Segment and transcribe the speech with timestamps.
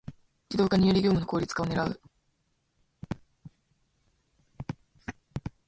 [0.07, 0.13] ⅱ
[0.49, 2.01] 自動化により業務の効率化を狙う